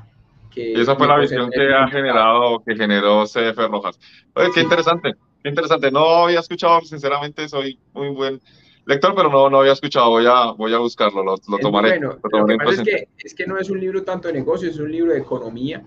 [0.49, 3.99] que esa fue la visión que ha generado, que generó CF Rojas.
[4.33, 5.13] Oye, qué interesante,
[5.43, 5.91] qué interesante.
[5.91, 8.41] No había escuchado, sinceramente, soy muy buen
[8.85, 11.99] lector, pero no, no había escuchado, voy a, voy a buscarlo, lo, lo tomaré.
[11.99, 14.75] Bueno, lo, que pasa es que, es que no es un libro tanto de negocios,
[14.75, 15.83] es un libro de economía,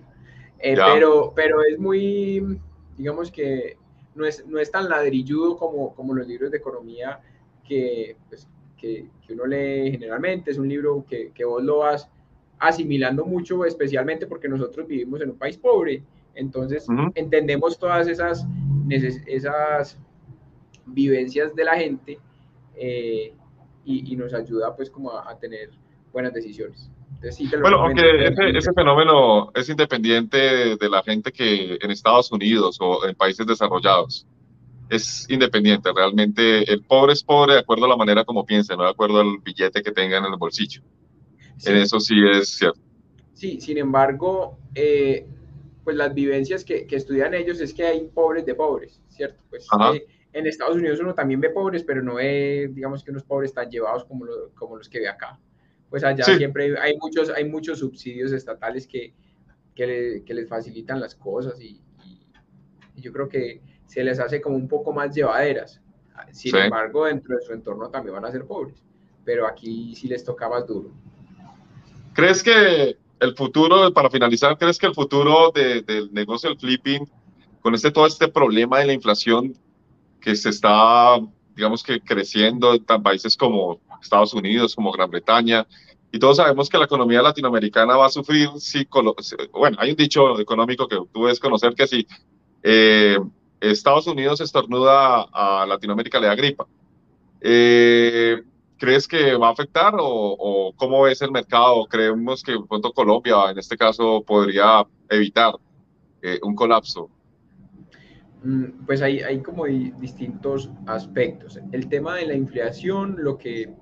[0.58, 2.58] eh, pero, pero es muy,
[2.96, 3.76] digamos que
[4.14, 7.20] no es, no es tan ladrilludo como, como los libros de economía
[7.66, 12.08] que, pues, que, que, uno lee generalmente, es un libro que, que vos lo vas
[12.58, 16.02] asimilando mucho, especialmente porque nosotros vivimos en un país pobre,
[16.34, 18.46] entonces entendemos todas esas,
[18.88, 19.98] esas
[20.86, 22.18] vivencias de la gente
[22.76, 23.34] eh,
[23.84, 25.70] y, nos ayuda pues como a, tener
[26.12, 26.90] buenas decisiones.
[27.60, 33.14] bueno, aunque ese, fenómeno es independiente de la gente que en Estados Unidos o en
[33.14, 34.26] países desarrollados.
[34.90, 38.84] Es independiente, realmente el pobre es pobre de acuerdo a la manera como piensa, no
[38.84, 40.82] de acuerdo al billete que tenga en el bolsillo.
[41.64, 42.80] En eso sí es cierto.
[43.32, 45.26] Sí, sin embargo, eh,
[45.84, 49.42] pues las vivencias que, que, estudian ellos es que hay pobres de pobres, ¿cierto?
[49.50, 53.22] Pues eh, en Estados Unidos uno también ve pobres, pero no ve, digamos que unos
[53.22, 55.38] pobres tan llevados como, como los que ve acá.
[55.88, 59.14] Pues allá siempre hay muchos, hay muchos subsidios estatales que,
[59.76, 61.80] que, les facilitan las cosas y,
[62.96, 65.80] yo creo que se les hace como un poco más llevaderas.
[66.32, 68.82] Sin embargo, dentro de su entorno también van a ser pobres,
[69.24, 70.90] pero aquí sí les toca más duro.
[72.12, 77.08] ¿Crees que el futuro, para finalizar, crees que el futuro del negocio del flipping,
[77.60, 79.56] con este todo este problema de la inflación,
[80.24, 81.20] que se está,
[81.54, 85.66] digamos que creciendo en países como Estados Unidos, como Gran Bretaña,
[86.10, 88.88] y todos sabemos que la economía latinoamericana va a sufrir, si,
[89.52, 92.06] bueno, hay un dicho económico que tú debes conocer que si
[92.62, 93.18] eh,
[93.60, 96.66] Estados Unidos estornuda a Latinoamérica le da gripa.
[97.40, 98.42] Eh,
[98.78, 101.84] ¿Crees que va a afectar o, cómo ves el mercado?
[101.86, 105.54] ¿Creemos que pronto Colombia, en este caso, podría evitar
[106.22, 107.10] eh, un colapso?
[108.44, 111.58] Mm, pues hay, hay como distintos aspectos.
[111.72, 113.74] El tema de la inflación, lo que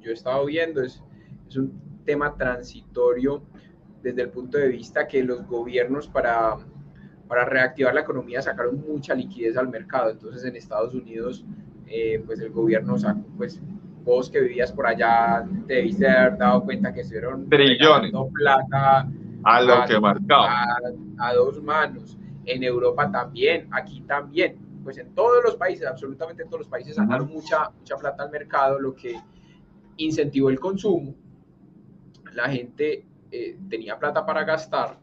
[0.00, 1.02] yo he estado viendo es,
[1.48, 1.72] es un
[2.04, 3.42] tema transitorio
[4.00, 6.56] desde el punto de vista que los gobiernos para,
[7.26, 10.10] para reactivar la economía sacaron mucha liquidez al mercado.
[10.10, 11.44] Entonces en Estados Unidos,
[11.86, 13.60] eh, pues el gobierno sacó, pues
[14.04, 19.10] vos que vivías por allá, te debiste haber dado cuenta que estuvieron trillones plata
[19.42, 20.66] a lo que marcaba
[21.18, 22.16] a dos manos
[22.48, 26.96] en Europa también, aquí también, pues en todos los países, absolutamente en todos los países
[26.96, 29.20] sacaron mucha, mucha plata al mercado, lo que
[29.98, 31.14] incentivó el consumo,
[32.32, 34.98] la gente eh, tenía plata para gastar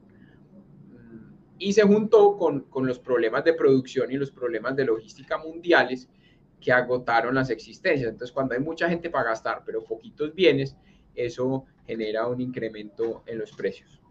[0.90, 5.38] mm, y se juntó con, con, los problemas de producción y los problemas de logística
[5.38, 6.10] mundiales
[6.60, 8.10] que agotaron las existencias.
[8.10, 10.76] Entonces, cuando hay mucha gente para gastar, pero poquitos bienes,
[11.14, 14.02] eso genera un incremento en los precios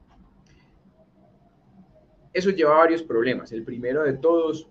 [2.35, 3.53] eso lleva a varios problemas.
[3.53, 4.69] El primero de todos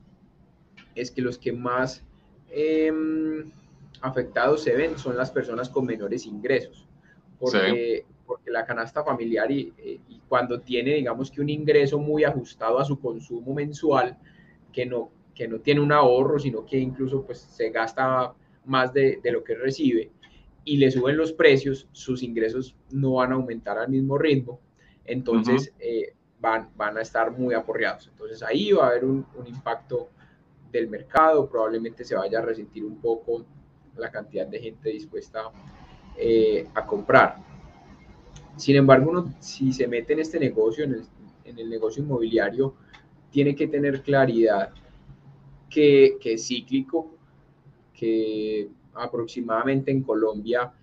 [0.93, 2.05] es que los que más
[2.51, 3.51] em,
[4.01, 6.88] afectados se ven son las personas con menores ingresos,
[7.39, 12.24] porque, porque la canasta familiar y, eh, y, cuando tiene, digamos que un ingreso muy
[12.24, 14.18] ajustado a su consumo mensual,
[14.72, 18.34] que no, que no tiene un ahorro, sino que incluso pues, se gasta
[18.66, 20.11] más de, de lo que recibe
[20.66, 24.59] y le suben los precios, sus ingresos no van a aumentar al mismo ritmo.
[25.05, 25.74] Entonces,
[26.44, 28.10] van, van a estar muy aporreados.
[28.10, 30.10] Entonces ahí va a haber un, impacto
[30.70, 33.46] del mercado, probablemente se vaya a resentir un poco
[33.96, 35.44] la cantidad de gente dispuesta
[36.18, 37.38] eh, a comprar.
[38.58, 41.06] Sin embargo, uno si se mete en este negocio, en el,
[41.46, 42.76] en el negocio inmobiliario,
[43.32, 44.72] tiene que tener claridad
[45.70, 47.16] que, que es cíclico,
[47.94, 50.74] que aproximadamente en Colombia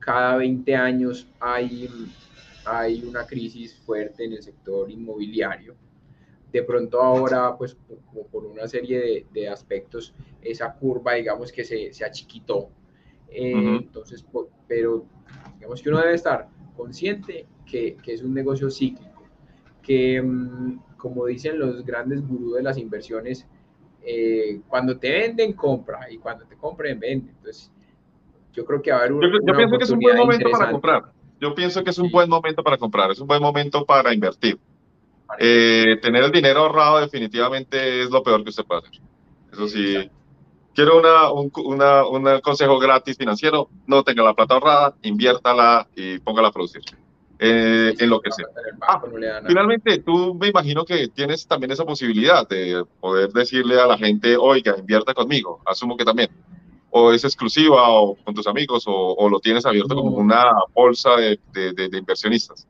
[0.00, 1.88] cada 20 años hay,
[2.64, 5.74] hay una crisis fuerte en el sector inmobiliario.
[6.52, 11.64] De pronto ahora, pues como por una serie de, de aspectos, esa curva, digamos que
[11.64, 12.68] se, se achiquitó.
[13.28, 13.78] Eh, uh -huh.
[13.82, 14.24] Entonces,
[14.68, 15.04] pero
[15.56, 19.24] digamos que uno debe estar consciente que, que es un negocio cíclico,
[19.82, 23.46] que mm, como dicen los grandes gurús de las inversiones,
[24.06, 27.30] eh, cuando te venden, compra, y cuando te compren, vende.
[27.30, 27.72] Entonces,
[28.52, 30.50] yo creo que va a haber un, Yo, yo pienso que es un buen momento
[30.50, 31.13] para comprar.
[31.40, 34.58] Yo pienso que es un buen momento para comprar, es un buen momento para invertir.
[35.38, 39.00] Eh, tener el dinero ahorrado definitivamente es lo peor que usted puede hacer.
[39.52, 39.96] Eso sí.
[39.96, 40.24] Exacto.
[40.74, 43.68] Quiero una, un, una, un consejo gratis financiero.
[43.86, 46.82] No tenga la plata ahorrada, inviértala y póngala a producir.
[47.38, 48.46] Eh, sí, sí, en lo que sea.
[48.80, 53.86] Ah, no finalmente, tú me imagino que tienes también esa posibilidad de poder decirle a
[53.86, 55.60] la gente, oiga, invierta conmigo.
[55.64, 56.30] Asumo que también.
[56.96, 60.02] O es exclusiva o con tus amigos o, o lo tienes abierto no.
[60.02, 62.68] como una bolsa de, de, de, de inversionistas.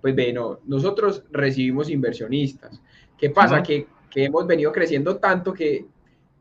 [0.00, 2.80] Pues bueno, nosotros recibimos inversionistas.
[3.18, 3.56] ¿Qué pasa?
[3.56, 3.66] Uh -huh.
[3.66, 5.84] que, que, hemos venido creciendo tanto que,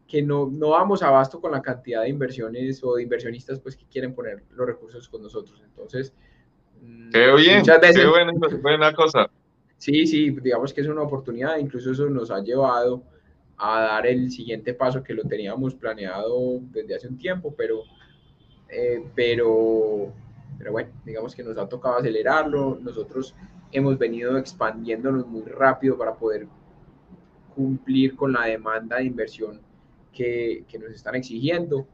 [0.07, 3.85] que no, no vamos abasto con la cantidad de inversiones o de inversionistas pues, que
[3.87, 5.59] quieren poner los recursos con nosotros.
[5.65, 6.13] Entonces,
[6.79, 9.31] mm, qué bien, muchas veces, qué buena, buena cosa.
[9.77, 13.01] Sí, sí, digamos que es una oportunidad, incluso eso nos ha llevado
[13.57, 17.83] a dar el siguiente paso que lo teníamos planeado desde hace un tiempo, pero,
[18.69, 20.13] eh, pero
[20.57, 23.35] pero bueno, digamos que nos ha tocado acelerarlo, nosotros
[23.71, 26.47] hemos venido expandiéndonos muy rápido para poder
[27.53, 29.61] cumplir con la demanda de inversión
[30.13, 31.87] que, que, nos están exigiendo.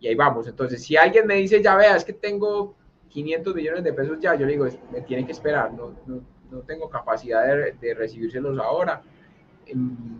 [0.00, 2.74] Y ahí vamos, entonces si alguien me dice, ya veas que tengo
[3.08, 6.60] 500 millones de pesos ya, yo le digo, me tiene que esperar, no, no, no
[6.60, 9.02] tengo capacidad de, de recibírselos ahora,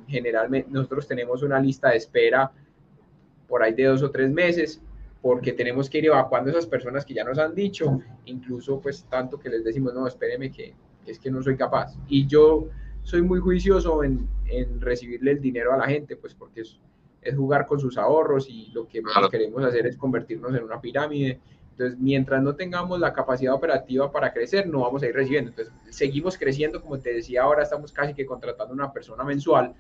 [0.09, 2.51] generalmente nosotros tenemos una lista de espera
[3.49, 4.81] por ahí de dos o tres meses
[5.23, 9.39] porque tenemos que ir evacuando esas personas que ya nos han dicho, incluso pues tanto
[9.39, 10.75] que les decimos, no, espéreme que
[11.05, 11.97] es que no soy capaz.
[12.09, 12.69] Y yo
[13.03, 16.79] soy muy juicioso en, en recibirle el dinero a la gente, pues porque es,
[17.23, 19.29] es jugar con sus ahorros y lo que claro.
[19.29, 21.41] queremos hacer es convertirnos en una pirámide.
[21.77, 25.51] Entonces, mientras no tengamos la capacidad operativa para crecer, no vamos a ir recibiendo.
[25.51, 29.75] Entonces, seguimos creciendo, como te decía, ahora estamos casi que contratando una persona mensual,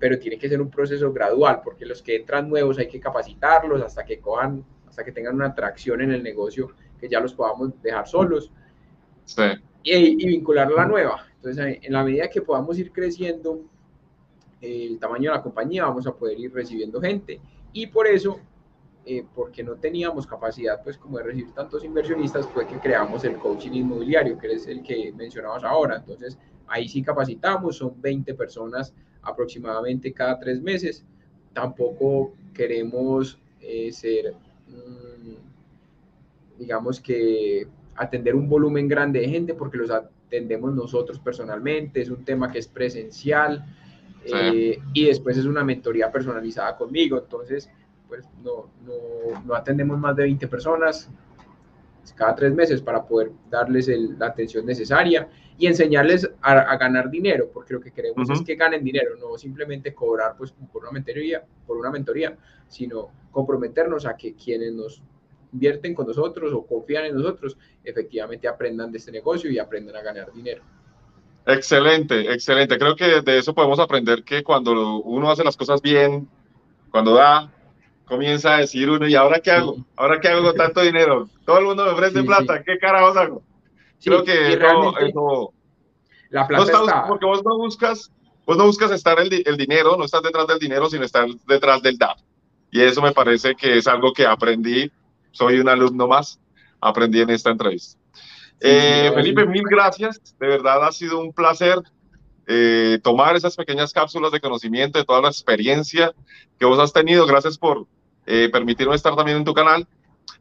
[0.00, 3.80] pero tiene que ser un proceso gradual, porque los que entran nuevos hay que capacitarlos
[3.82, 7.80] hasta que cojan, hasta que tengan una atracción en el negocio, que ya los podamos
[7.80, 8.50] dejar solos
[9.26, 9.42] sí.
[9.84, 11.24] y, y, vincular a la nueva.
[11.36, 13.60] Entonces, en la medida que podamos ir creciendo
[14.60, 17.40] el tamaño de la compañía, vamos a poder ir recibiendo gente.
[17.72, 18.40] Y por eso,
[19.12, 23.34] eh, porque no teníamos capacidad, pues, como de recibir tantos inversionistas, fue que creamos el
[23.38, 25.96] coaching inmobiliario, que es el que mencionabas ahora.
[25.96, 26.38] Entonces,
[26.68, 31.04] ahí sí capacitamos, son 20 personas aproximadamente cada tres meses.
[31.52, 34.32] Tampoco queremos eh, ser,
[34.68, 35.34] mmm,
[36.56, 42.24] digamos que atender un volumen grande de gente porque los atendemos nosotros personalmente, es un
[42.24, 43.64] tema que es presencial
[44.24, 44.32] sí.
[44.32, 47.68] eh, y después es una mentoría personalizada conmigo, entonces
[48.10, 51.08] pues no, no, no atendemos más de 20 personas
[52.16, 57.08] cada tres meses para poder darles el, la atención necesaria y enseñarles a, a, ganar
[57.08, 58.36] dinero, porque lo que queremos uh -huh.
[58.36, 62.36] es que ganen dinero, no simplemente cobrar pues por una mentoría, por una mentoría,
[62.66, 65.02] sino comprometernos a que quienes nos
[65.52, 70.02] invierten con nosotros o confían en nosotros, efectivamente aprendan de este negocio y aprendan a
[70.02, 70.62] ganar dinero.
[71.46, 72.78] Excelente, excelente.
[72.78, 76.28] Creo que de eso podemos aprender que cuando uno hace las cosas bien,
[76.90, 77.50] cuando da,
[78.10, 79.76] comienza a decir uno, ¿y ahora qué hago?
[79.96, 81.30] ¿Ahora qué hago con tanto dinero?
[81.46, 82.64] Todo el mundo me ofrece sí, plata, sí.
[82.66, 83.42] ¿qué carajos hago?
[84.02, 85.52] Creo que no, eso,
[86.30, 88.10] la plata no está, porque vos no buscas,
[88.46, 91.82] vos no buscas estar el, el, dinero, no estás detrás del dinero, sino estar detrás
[91.82, 92.16] del dar.
[92.70, 94.90] Y eso me parece que es algo que aprendí,
[95.30, 96.40] soy un alumno más,
[96.80, 97.98] aprendí en esta entrevista.
[98.14, 101.78] Sí, eh, Felipe, mil gracias, de verdad ha sido un placer
[102.52, 106.12] eh, tomar esas pequeñas cápsulas de conocimiento de toda la experiencia
[106.58, 107.24] que vos has tenido.
[107.24, 107.86] Gracias por
[108.26, 109.86] eh, permitirme estar también en tu canal.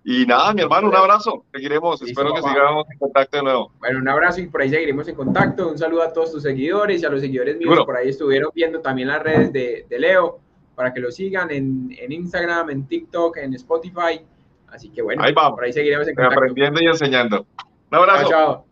[0.04, 1.44] Y nada, mi hermano, un abrazo.
[1.54, 2.02] Seguiremos.
[2.02, 3.72] Listo, Espero que sigamos en contacto de nuevo.
[3.80, 5.70] Bueno, un abrazo y por ahí seguiremos en contacto.
[5.70, 7.86] Un saludo a todos tus seguidores y a los seguidores míos bueno.
[7.86, 10.40] por ahí estuvieron viendo también las redes de, de Leo
[10.76, 14.22] para que lo sigan en, en, Instagram, en TikTok, en Spotify.
[14.68, 15.56] Así que bueno, ahí vamos.
[15.56, 16.40] por ahí seguiremos en contacto.
[16.40, 17.46] Aprendiendo y enseñando.
[17.92, 18.30] Un abrazo.
[18.30, 18.30] chao.
[18.30, 18.66] chao.